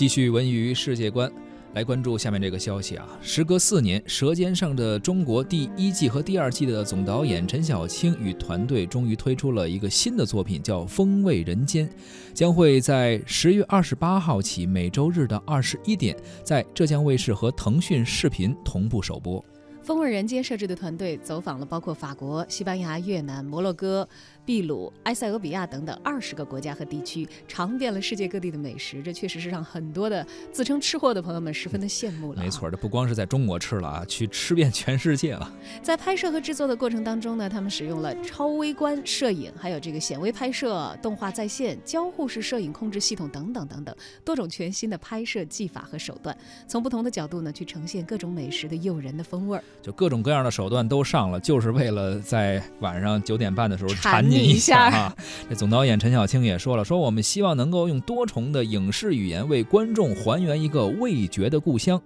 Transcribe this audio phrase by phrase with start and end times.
[0.00, 1.30] 继续文娱世界观，
[1.74, 3.06] 来关注下面这个消息啊！
[3.20, 11.86] 时隔四年，《舌尖上的中国》第一季和第二季的总导演陈晓卿与团队终于推出了一个新的作品，叫《风味人间》，
[12.32, 19.38] 将会在十月二十八号起每周日的二十一点，在浙江卫视和腾讯视频同步首播。
[19.82, 24.08] 《风味人间》设置的团队走访了包括法国、西班牙、越南、摩洛哥、
[24.50, 29.00] 秘鲁、埃塞俄比亚等等二十个国家和地区，尝遍了世界各地的美食。
[29.00, 32.42] 这确实是让很多的自称吃货的朋友们十分的羡慕了。
[32.42, 35.54] 没错，这不光是在中国吃了啊，去吃遍全世界了。
[35.84, 43.94] 在拍摄和制作的过程当中呢，他们使用了超微观摄影，还有这个显微拍摄、动画在线、交互式摄影控制系统等等等等
[44.24, 46.36] 多种全新的拍摄技法和手段，
[46.66, 49.62] 从不同的角度呢去呈现各种美食的诱人的风味儿。
[49.80, 55.16] 就各种各样的手段都上了，就是为了在晚上九点半的时候馋你一下 啊！
[55.48, 62.00] 这总导演陈晓卿也说了，说我们希望能够用多重的影视语言为观众还原一个味觉的故乡。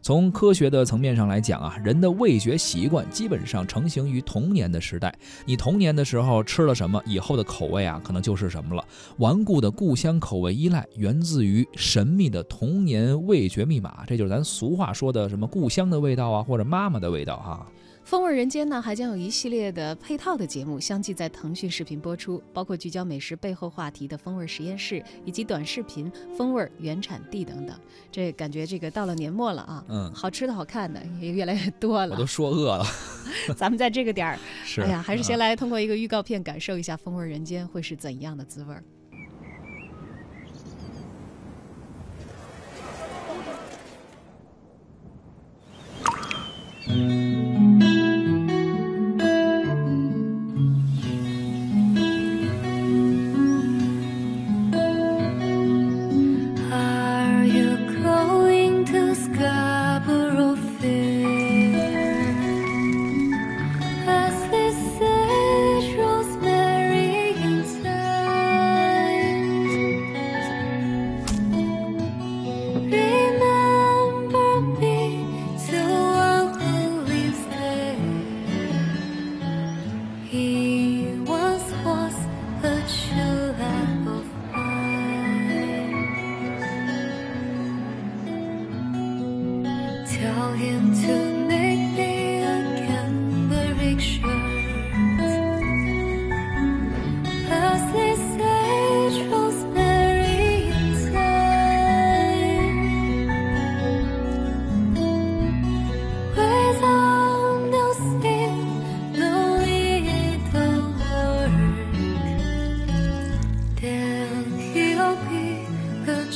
[0.00, 5.12] 从科学的层面上来讲啊，人的味觉习惯基本上成型于童年的时代。
[5.44, 8.84] 你童年的时候吃了什么，以后的口味啊，可能就是什么了。
[9.18, 14.04] 顽固的故乡口味依赖，源自于神秘的童年味觉密码。
[14.06, 17.66] 这就是咱俗话说的什么故乡的味道啊，或者妈妈的味道哈。
[18.08, 27.78] 风味人间呢，还将有一系列的配套的节目相继在腾讯视频播出，包括聚焦美食背后话题的风味实验室，以及短视频风味原产地等等。
[28.10, 32.14] 这感觉这个到了年末了啊，嗯，好吃的好看的也越来越多了。
[32.14, 32.86] 我都说饿了。
[33.54, 38.82] 咱们在这个点儿， 是，哎呀，还是先来通过一个预告片感受一下风味人间会是怎样的滋味儿。